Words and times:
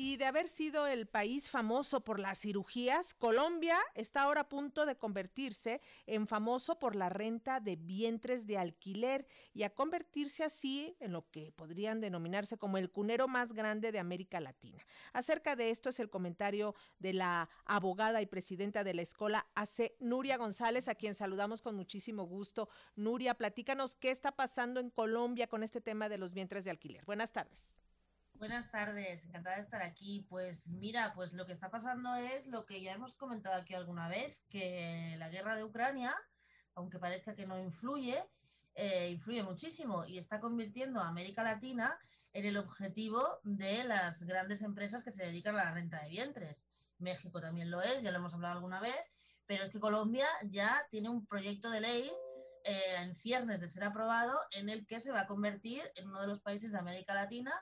Y 0.00 0.16
de 0.16 0.26
haber 0.26 0.46
sido 0.46 0.86
el 0.86 1.08
país 1.08 1.50
famoso 1.50 2.04
por 2.04 2.20
las 2.20 2.38
cirugías, 2.38 3.14
Colombia 3.14 3.76
está 3.96 4.22
ahora 4.22 4.42
a 4.42 4.48
punto 4.48 4.86
de 4.86 4.96
convertirse 4.96 5.80
en 6.06 6.28
famoso 6.28 6.78
por 6.78 6.94
la 6.94 7.08
renta 7.08 7.58
de 7.58 7.74
vientres 7.74 8.46
de 8.46 8.58
alquiler 8.58 9.26
y 9.52 9.64
a 9.64 9.74
convertirse 9.74 10.44
así 10.44 10.94
en 11.00 11.10
lo 11.10 11.28
que 11.32 11.50
podrían 11.50 12.00
denominarse 12.00 12.56
como 12.56 12.78
el 12.78 12.92
cunero 12.92 13.26
más 13.26 13.52
grande 13.52 13.90
de 13.90 13.98
América 13.98 14.38
Latina. 14.38 14.86
Acerca 15.12 15.56
de 15.56 15.70
esto 15.70 15.88
es 15.88 15.98
el 15.98 16.10
comentario 16.10 16.76
de 17.00 17.14
la 17.14 17.50
abogada 17.64 18.22
y 18.22 18.26
presidenta 18.26 18.84
de 18.84 18.94
la 18.94 19.02
escuela 19.02 19.48
AC, 19.56 19.96
Nuria 19.98 20.36
González, 20.36 20.86
a 20.86 20.94
quien 20.94 21.16
saludamos 21.16 21.60
con 21.60 21.74
muchísimo 21.74 22.22
gusto. 22.22 22.68
Nuria, 22.94 23.34
platícanos 23.34 23.96
qué 23.96 24.12
está 24.12 24.30
pasando 24.30 24.78
en 24.78 24.90
Colombia 24.90 25.48
con 25.48 25.64
este 25.64 25.80
tema 25.80 26.08
de 26.08 26.18
los 26.18 26.32
vientres 26.34 26.64
de 26.64 26.70
alquiler. 26.70 27.04
Buenas 27.04 27.32
tardes. 27.32 27.76
Buenas 28.38 28.70
tardes, 28.70 29.24
encantada 29.24 29.56
de 29.56 29.62
estar 29.62 29.82
aquí. 29.82 30.24
Pues 30.28 30.68
mira, 30.68 31.12
pues 31.12 31.32
lo 31.32 31.44
que 31.44 31.52
está 31.52 31.72
pasando 31.72 32.14
es 32.14 32.46
lo 32.46 32.66
que 32.66 32.80
ya 32.80 32.92
hemos 32.92 33.16
comentado 33.16 33.56
aquí 33.56 33.74
alguna 33.74 34.08
vez, 34.08 34.38
que 34.48 35.16
la 35.18 35.28
guerra 35.28 35.56
de 35.56 35.64
Ucrania, 35.64 36.14
aunque 36.76 37.00
parezca 37.00 37.34
que 37.34 37.48
no 37.48 37.58
influye, 37.58 38.24
eh, 38.76 39.10
influye 39.10 39.42
muchísimo 39.42 40.04
y 40.06 40.18
está 40.18 40.38
convirtiendo 40.38 41.00
a 41.00 41.08
América 41.08 41.42
Latina 41.42 41.98
en 42.32 42.46
el 42.46 42.58
objetivo 42.58 43.40
de 43.42 43.82
las 43.82 44.22
grandes 44.22 44.62
empresas 44.62 45.02
que 45.02 45.10
se 45.10 45.26
dedican 45.26 45.56
a 45.56 45.64
la 45.64 45.74
renta 45.74 46.00
de 46.04 46.10
vientres. 46.10 46.64
México 46.98 47.40
también 47.40 47.72
lo 47.72 47.82
es, 47.82 48.04
ya 48.04 48.12
lo 48.12 48.18
hemos 48.18 48.34
hablado 48.34 48.54
alguna 48.54 48.78
vez, 48.78 49.16
pero 49.46 49.64
es 49.64 49.70
que 49.70 49.80
Colombia 49.80 50.28
ya 50.44 50.86
tiene 50.92 51.08
un 51.08 51.26
proyecto 51.26 51.70
de 51.70 51.80
ley 51.80 52.08
eh, 52.62 52.98
en 52.98 53.16
ciernes 53.16 53.60
de 53.60 53.68
ser 53.68 53.82
aprobado 53.82 54.38
en 54.52 54.68
el 54.68 54.86
que 54.86 55.00
se 55.00 55.10
va 55.10 55.22
a 55.22 55.26
convertir 55.26 55.82
en 55.96 56.06
uno 56.06 56.20
de 56.20 56.28
los 56.28 56.40
países 56.40 56.70
de 56.70 56.78
América 56.78 57.14
Latina 57.14 57.52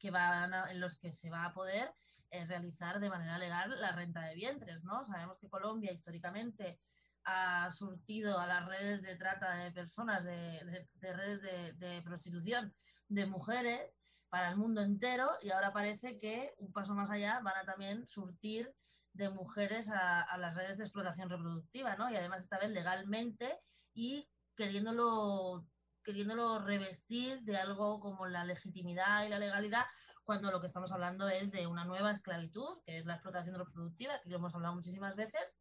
que 0.00 0.10
van 0.10 0.52
en 0.70 0.80
los 0.80 0.98
que 0.98 1.14
se 1.14 1.30
va 1.30 1.44
a 1.44 1.54
poder 1.54 1.94
eh, 2.30 2.44
realizar 2.46 2.98
de 2.98 3.10
manera 3.10 3.38
legal 3.38 3.80
la 3.80 3.92
renta 3.92 4.22
de 4.22 4.34
vientres, 4.34 4.82
¿no? 4.82 5.04
Sabemos 5.04 5.38
que 5.38 5.48
Colombia 5.48 5.92
históricamente 5.92 6.80
ha 7.24 7.70
surtido 7.70 8.40
a 8.40 8.46
las 8.46 8.66
redes 8.66 9.02
de 9.02 9.14
trata 9.16 9.56
de 9.56 9.70
personas, 9.72 10.24
de, 10.24 10.88
redes 11.00 11.78
de, 11.78 12.02
prostitución 12.02 12.74
de 13.08 13.26
mujeres 13.26 13.94
para 14.30 14.48
el 14.48 14.56
mundo 14.56 14.80
entero 14.80 15.28
y 15.42 15.50
ahora 15.50 15.72
parece 15.72 16.18
que 16.18 16.54
un 16.58 16.72
paso 16.72 16.94
más 16.94 17.10
allá 17.10 17.40
van 17.40 17.58
a 17.58 17.64
también 17.64 18.06
surtir 18.06 18.72
de 19.12 19.28
mujeres 19.28 19.90
a, 19.90 20.22
a 20.22 20.38
las 20.38 20.54
redes 20.54 20.78
de 20.78 20.84
explotación 20.84 21.28
reproductiva, 21.28 21.96
¿no? 21.96 22.10
Y 22.10 22.16
además 22.16 22.42
esta 22.42 22.58
vez 22.58 22.70
legalmente 22.70 23.60
y 23.92 24.26
queriéndolo 24.54 25.66
queriéndolo 26.02 26.58
revestir 26.58 27.42
de 27.42 27.56
algo 27.56 28.00
como 28.00 28.26
la 28.26 28.44
legitimidad 28.44 29.24
y 29.24 29.28
la 29.28 29.38
legalidad, 29.38 29.84
cuando 30.24 30.50
lo 30.50 30.60
que 30.60 30.66
estamos 30.66 30.92
hablando 30.92 31.28
es 31.28 31.50
de 31.50 31.66
una 31.66 31.84
nueva 31.84 32.12
esclavitud, 32.12 32.82
que 32.84 32.98
es 32.98 33.06
la 33.06 33.14
explotación 33.14 33.56
reproductiva, 33.56 34.20
que 34.22 34.30
lo 34.30 34.36
hemos 34.36 34.54
hablado 34.54 34.74
muchísimas 34.74 35.16
veces, 35.16 35.54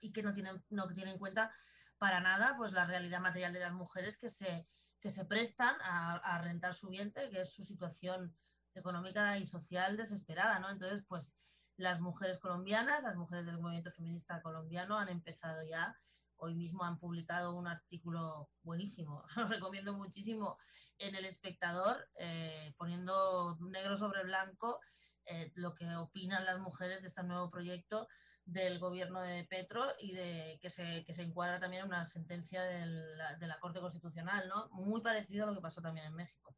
y 0.00 0.12
que 0.12 0.22
no 0.22 0.32
tiene, 0.32 0.50
no 0.70 0.86
tiene 0.88 1.12
en 1.12 1.18
cuenta 1.18 1.52
para 1.98 2.20
nada 2.20 2.56
pues 2.56 2.72
la 2.72 2.84
realidad 2.84 3.20
material 3.20 3.52
de 3.52 3.60
las 3.60 3.72
mujeres 3.72 4.18
que 4.18 4.28
se, 4.28 4.66
que 5.00 5.10
se 5.10 5.24
prestan 5.24 5.74
a, 5.82 6.38
rentar 6.42 6.74
su 6.74 6.88
vientre, 6.88 7.30
que 7.30 7.42
es 7.42 7.52
su 7.52 7.64
situación 7.64 8.36
económica 8.74 9.38
y 9.38 9.46
social 9.46 9.96
desesperada, 9.96 10.58
¿no? 10.58 10.70
Entonces, 10.70 11.04
pues 11.06 11.36
las 11.76 12.00
mujeres 12.00 12.38
colombianas, 12.38 13.02
las 13.02 13.16
mujeres 13.16 13.46
del 13.46 13.58
movimiento 13.58 13.92
feminista 13.92 14.42
colombiano 14.42 14.98
han 14.98 15.08
empezado 15.10 15.62
ya 15.64 15.96
Hoy 16.44 16.56
mismo 16.56 16.82
han 16.82 16.98
publicado 16.98 17.54
un 17.54 17.68
artículo 17.68 18.50
buenísimo, 18.64 19.24
lo 19.36 19.46
recomiendo 19.46 19.94
muchísimo 19.94 20.58
en 20.98 21.14
El 21.14 21.24
Espectador, 21.24 22.08
eh, 22.18 22.74
poniendo 22.76 23.56
negro 23.60 23.96
sobre 23.96 24.24
blanco 24.24 24.80
eh, 25.24 25.52
lo 25.54 25.72
que 25.76 25.86
opinan 25.94 26.44
las 26.44 26.58
mujeres 26.58 27.00
de 27.00 27.06
este 27.06 27.22
nuevo 27.22 27.48
proyecto 27.48 28.08
del 28.44 28.80
gobierno 28.80 29.20
de 29.20 29.44
Petro 29.44 29.84
y 30.00 30.14
de 30.14 30.58
que 30.60 30.68
se, 30.68 31.04
que 31.04 31.14
se 31.14 31.22
encuadra 31.22 31.60
también 31.60 31.82
en 31.82 31.88
una 31.90 32.04
sentencia 32.04 32.60
de 32.64 33.46
la 33.46 33.60
Corte 33.60 33.78
Constitucional, 33.78 34.48
¿no? 34.48 34.68
Muy 34.70 35.00
parecido 35.00 35.44
a 35.44 35.46
lo 35.46 35.54
que 35.54 35.60
pasó 35.60 35.80
también 35.80 36.06
en 36.06 36.14
México 36.14 36.56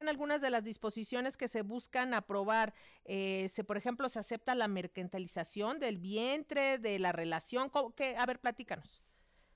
en 0.00 0.08
algunas 0.08 0.40
de 0.40 0.50
las 0.50 0.64
disposiciones 0.64 1.36
que 1.36 1.46
se 1.46 1.62
buscan 1.62 2.14
aprobar, 2.14 2.74
eh, 3.04 3.48
por 3.66 3.76
ejemplo, 3.76 4.08
se 4.08 4.18
acepta 4.18 4.54
la 4.54 4.66
mercantilización 4.66 5.78
del 5.78 5.98
vientre, 5.98 6.78
de 6.78 6.98
la 6.98 7.12
relación, 7.12 7.70
a 8.18 8.26
ver, 8.26 8.40
platícanos. 8.40 9.02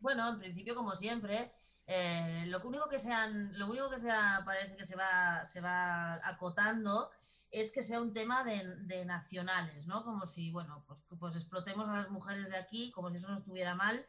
Bueno, 0.01 0.29
en 0.29 0.39
principio, 0.39 0.75
como 0.75 0.95
siempre, 0.95 1.51
eh, 1.87 2.45
lo 2.49 2.61
único 2.63 2.89
que 2.89 2.99
sean, 2.99 3.59
lo 3.59 3.69
único 3.69 3.89
que 3.89 3.99
sea, 3.99 4.43
parece 4.45 4.77
que 4.77 4.85
se 4.85 4.97
va, 4.97 5.45
se 5.45 5.61
va 5.61 6.15
acotando 6.27 7.11
es 7.51 7.73
que 7.73 7.83
sea 7.83 8.01
un 8.01 8.13
tema 8.13 8.45
de, 8.45 9.05
nacionales, 9.05 9.87
¿no? 9.87 10.05
Como 10.05 10.27
si, 10.27 10.51
bueno, 10.51 10.85
pues, 10.87 11.05
pues, 11.19 11.37
explotemos 11.37 11.89
a 11.89 11.95
las 11.95 12.11
mujeres 12.11 12.51
de 12.51 12.57
aquí, 12.57 12.91
como 12.91 13.11
si 13.11 13.17
eso 13.17 13.29
no 13.29 13.39
estuviera 13.39 13.75
mal, 13.75 14.05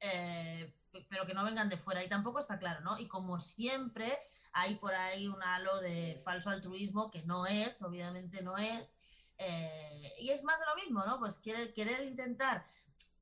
eh, 0.00 0.72
pero 1.08 1.26
que 1.26 1.34
no 1.34 1.44
vengan 1.44 1.68
de 1.68 1.78
fuera. 1.78 2.04
Y 2.04 2.08
tampoco 2.08 2.38
está 2.38 2.58
claro, 2.58 2.80
¿no? 2.82 2.98
Y 2.98 3.08
como 3.08 3.40
siempre, 3.40 4.12
hay 4.52 4.76
por 4.76 4.94
ahí 4.94 5.28
un 5.28 5.42
halo 5.42 5.80
de 5.80 6.20
falso 6.24 6.50
altruismo 6.50 7.10
que 7.10 7.22
no 7.22 7.46
es, 7.46 7.82
obviamente 7.82 8.42
no 8.42 8.56
es. 8.56 8.96
Eh, 9.38 10.12
y 10.20 10.30
es 10.30 10.44
más 10.44 10.60
de 10.60 10.66
lo 10.66 10.74
mismo, 10.74 11.04
¿no? 11.04 11.18
Pues 11.18 11.38
querer, 11.38 11.72
querer 11.72 12.04
intentar 12.04 12.66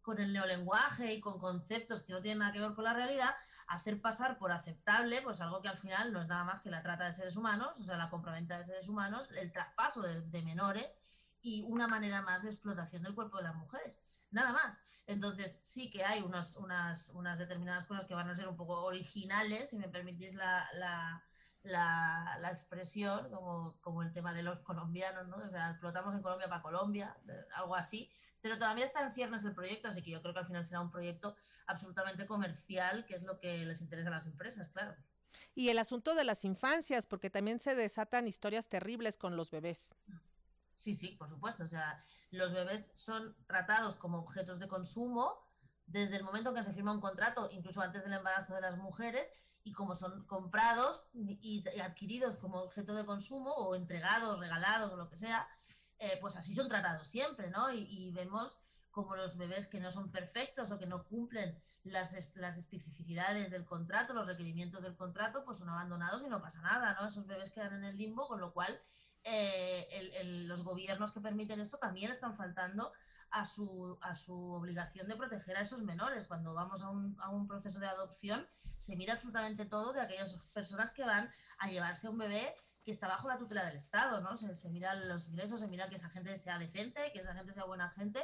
con 0.03 0.19
el 0.21 0.33
neolenguaje 0.33 1.15
y 1.15 1.21
con 1.21 1.39
conceptos 1.39 2.03
que 2.03 2.13
no 2.13 2.23
tienen 2.23 2.39
nada 2.39 2.53
que 2.53 2.61
ver 2.61 2.75
con 2.75 2.85
la 2.85 2.95
realidad, 2.95 3.35
hacer 3.67 4.01
pasar 4.01 4.39
por 4.39 4.51
aceptable, 4.53 5.21
pues 5.23 5.41
algo 5.41 5.61
que 5.61 5.69
al 5.69 5.77
final 5.77 6.13
no 6.13 6.23
es 6.23 6.29
nada 6.29 6.45
más 6.45 6.63
que 6.63 6.71
la 6.71 6.83
trata 6.83 7.05
de 7.05 7.13
seres 7.13 7.37
humanos, 7.37 7.79
o 7.79 7.85
sea, 7.85 7.97
la 7.97 8.09
compraventa 8.09 8.59
de 8.59 8.65
seres 8.65 8.89
humanos, 8.89 9.29
el 9.37 9.53
traspaso 9.53 10.01
de 10.03 10.43
menores 10.43 10.99
y 11.43 11.63
una 11.63 11.87
manera 11.87 12.23
más 12.23 12.43
de 12.43 12.51
explotación 12.51 13.03
del 13.03 13.15
cuerpo 13.15 13.37
de 13.37 13.45
las 13.45 13.55
mujeres 13.55 14.03
nada 14.31 14.53
más. 14.53 14.83
Entonces 15.07 15.59
sí 15.63 15.91
que 15.91 16.05
hay 16.05 16.21
unas, 16.21 16.57
unas 16.57 17.39
determinadas 17.39 17.87
cosas 17.87 18.07
que 18.07 18.15
van 18.15 18.29
a 18.29 18.35
ser 18.35 18.47
un 18.47 18.57
poco 18.57 18.85
originales, 18.85 19.71
si 19.71 19.79
me 19.79 19.89
permitís 19.89 20.35
la, 20.35 20.69
la, 20.75 21.25
la, 21.63 22.51
expresión, 22.51 23.31
como, 23.31 23.79
como, 23.81 24.03
el 24.03 24.13
tema 24.13 24.35
de 24.35 24.43
los 24.43 24.61
colombianos, 24.61 25.27
¿no? 25.29 25.37
O 25.37 25.49
sea, 25.49 25.71
explotamos 25.71 26.15
en 26.15 26.23
Colombia 26.23 26.49
para 26.49 26.63
Colombia, 26.63 27.17
algo 27.55 27.75
así, 27.75 28.11
pero 28.41 28.59
todavía 28.59 28.85
está 28.85 29.05
en 29.05 29.15
ciernes 29.15 29.45
el 29.45 29.55
proyecto, 29.55 29.89
así 29.89 30.03
que 30.03 30.11
yo 30.11 30.21
creo 30.21 30.33
que 30.33 30.41
al 30.41 30.47
final 30.47 30.65
será 30.65 30.81
un 30.81 30.91
proyecto 30.91 31.37
absolutamente 31.67 32.27
comercial, 32.27 33.07
que 33.07 33.15
es 33.15 33.23
lo 33.23 33.39
que 33.41 33.65
les 33.65 33.81
interesa 33.81 34.09
a 34.09 34.13
las 34.13 34.27
empresas, 34.27 34.69
claro. 34.69 34.95
Y 35.55 35.71
el 35.71 35.79
asunto 35.79 36.15
de 36.15 36.25
las 36.25 36.45
infancias, 36.45 37.07
porque 37.07 37.31
también 37.31 37.61
se 37.61 37.75
desatan 37.75 38.29
historias 38.29 38.69
terribles 38.69 39.17
con 39.17 39.37
los 39.37 39.51
bebés. 39.51 39.95
Sí, 40.79 40.95
sí, 40.95 41.09
por 41.19 41.29
supuesto. 41.29 41.65
O 41.65 41.67
sea, 41.67 42.03
los 42.31 42.53
bebés 42.53 42.93
son 42.95 43.37
tratados 43.47 43.97
como 43.97 44.19
objetos 44.19 44.61
de 44.61 44.69
consumo 44.69 45.45
desde 45.87 46.17
el 46.17 46.23
momento 46.23 46.51
en 46.51 46.57
que 46.57 46.65
se 46.65 46.73
firma 46.73 46.93
un 46.93 47.01
contrato, 47.01 47.49
incluso 47.51 47.81
antes 47.81 48.05
del 48.05 48.13
embarazo 48.13 48.55
de 48.55 48.61
las 48.61 48.77
mujeres, 48.77 49.31
y 49.65 49.73
como 49.73 49.95
son 49.97 50.25
comprados 50.27 51.05
y, 51.13 51.65
adquiridos 51.81 52.37
como 52.37 52.59
objeto 52.61 52.95
de 52.95 53.05
consumo 53.05 53.51
o 53.51 53.75
entregados, 53.75 54.39
regalados 54.39 54.93
o 54.93 54.97
lo 54.97 55.09
que 55.11 55.17
sea, 55.17 55.49
eh, 55.99 56.17
pues 56.21 56.37
así 56.37 56.55
son 56.55 56.69
tratados 56.69 57.09
siempre, 57.09 57.51
¿no? 57.51 57.73
Y, 57.73 58.13
vemos 58.13 58.59
como 58.93 59.17
los 59.17 59.37
bebés 59.37 59.67
que 59.67 59.81
no 59.81 59.91
son 59.91 60.13
perfectos 60.13 60.71
o 60.71 60.79
que 60.79 60.87
no 60.87 61.05
cumplen 61.05 61.61
las, 61.83 62.37
las 62.37 62.57
especificidades 62.57 63.51
del 63.51 63.65
contrato, 63.65 64.15
los 64.15 64.27
requerimientos 64.27 64.83
del 64.83 64.97
contrato, 64.97 65.45
pues 65.45 65.59
son 65.59 65.71
abandonados 65.71 66.23
y 66.23 66.29
no 66.29 66.41
pasa 66.41 66.61
nada, 66.61 66.95
¿no? 66.95 67.09
Esos 67.09 67.27
bebés 67.27 67.51
quedan 67.51 67.75
en 67.75 67.85
el 67.85 67.97
limbo, 67.97 68.29
con 68.29 68.41
lo 68.41 68.53
cual 68.53 68.81
eh, 69.29 70.45
los 70.47 70.63
gobiernos 70.65 71.13
que 71.13 71.21
permiten 71.21 71.61
esto 71.61 71.79
también 71.79 72.11
están 72.11 72.37
faltando 72.37 72.93
a 73.31 73.45
su, 73.45 73.99
a 74.01 74.15
su 74.15 74.35
obligación 74.53 75.09
de 75.09 75.17
proteger 75.17 75.57
a 75.57 75.61
esos 75.61 75.83
menores. 75.83 76.27
Cuando 76.27 76.55
vamos 76.55 76.83
a 76.83 76.91
un, 76.91 77.17
a 77.21 77.31
un 77.31 77.47
proceso 77.47 77.79
de 77.79 77.87
adopción, 77.87 78.47
se 78.79 78.97
mira 78.97 79.15
absolutamente 79.15 79.67
todo 79.67 79.93
de 79.93 80.01
aquellas 80.01 80.39
personas 80.53 80.93
que 80.93 81.05
van 81.05 81.31
a 81.59 81.69
llevarse 81.69 82.07
a 82.07 82.11
un 82.11 82.19
bebé 82.19 82.55
que 82.85 82.93
está 82.93 83.07
bajo 83.07 83.29
la 83.29 83.37
tutela 83.37 83.67
del 83.67 83.77
Estado, 83.77 84.21
¿no? 84.21 84.37
Se, 84.37 84.55
se 84.55 84.71
los 84.71 85.29
ingresos, 85.29 85.61
se 85.61 85.69
mira 85.69 85.89
que 85.89 85.97
esa 85.97 86.09
gente 86.09 86.37
sea 86.39 86.59
decente, 86.59 87.13
que 87.13 87.19
esa 87.19 87.35
gente 87.35 87.53
sea 87.53 87.65
buena 87.65 87.91
gente, 87.91 88.21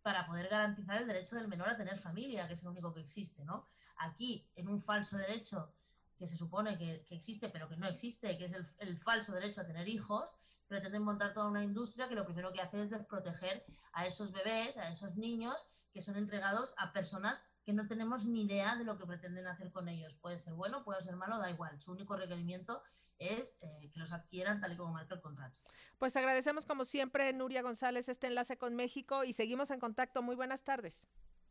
para 0.00 0.24
poder 0.26 0.48
garantizar 0.48 0.96
el 0.96 1.06
derecho 1.06 1.36
del 1.36 1.48
menor 1.48 1.68
a 1.68 1.76
tener 1.76 1.98
familia, 1.98 2.46
que 2.46 2.54
es 2.54 2.62
el 2.62 2.68
único 2.68 2.94
que 2.94 3.00
existe, 3.00 3.44
¿no? 3.44 3.66
Aquí, 3.96 4.48
en 4.54 4.68
un 4.68 4.80
falso 4.80 5.18
derecho 5.18 5.74
que 6.18 6.26
se 6.26 6.36
supone 6.36 6.78
que, 6.78 7.04
existe, 7.10 7.48
pero 7.48 7.68
que 7.68 7.76
no 7.76 7.86
existe, 7.86 8.36
que 8.38 8.46
es 8.46 8.52
el, 8.78 8.96
falso 8.96 9.32
derecho 9.32 9.60
a 9.60 9.66
tener 9.66 9.88
hijos, 9.88 10.34
pretenden 10.66 11.02
montar 11.02 11.32
toda 11.32 11.48
una 11.48 11.62
industria 11.62 12.08
que 12.08 12.14
lo 12.14 12.24
primero 12.24 12.52
que 12.52 12.60
hace 12.60 12.82
es 12.82 12.94
proteger 13.08 13.64
a 13.92 14.06
esos 14.06 14.32
bebés, 14.32 14.76
a 14.78 14.90
esos 14.90 15.16
niños 15.16 15.54
que 15.92 16.02
son 16.02 16.16
entregados 16.16 16.74
a 16.76 16.92
personas 16.92 17.44
que 17.64 17.72
no 17.72 17.86
tenemos 17.86 18.26
ni 18.26 18.42
idea 18.42 18.76
de 18.76 18.84
lo 18.84 18.98
que 18.98 19.06
pretenden 19.06 19.46
hacer 19.46 19.72
con 19.72 19.88
ellos. 19.88 20.14
Puede 20.16 20.38
ser 20.38 20.52
bueno, 20.54 20.84
puede 20.84 21.00
ser 21.02 21.16
malo, 21.16 21.38
da 21.38 21.50
igual. 21.50 21.80
Su 21.80 21.92
único 21.92 22.16
requerimiento 22.16 22.82
es 23.18 23.58
eh, 23.62 23.90
que 23.92 23.98
los 23.98 24.12
adquieran 24.12 24.60
tal 24.60 24.72
y 24.72 24.76
como 24.76 24.92
marca 24.92 25.14
el 25.14 25.20
contrato. 25.20 25.56
Pues 25.98 26.14
agradecemos 26.16 26.66
como 26.66 26.84
siempre, 26.84 27.32
Nuria 27.32 27.62
González, 27.62 28.08
este 28.08 28.26
enlace 28.26 28.58
con 28.58 28.74
México 28.74 29.24
y 29.24 29.32
seguimos 29.32 29.70
en 29.70 29.80
contacto. 29.80 30.22
Muy 30.22 30.36
buenas 30.36 30.62
tardes. 30.62 31.06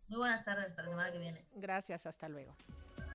Muy 0.07 0.19
buenas 0.19 0.45
tardes, 0.45 0.67
hasta 0.67 0.83
la 0.83 0.89
semana 0.89 1.11
que 1.11 1.17
viene. 1.17 1.47
Gracias, 1.53 2.05
hasta 2.05 2.29
luego. 2.29 2.55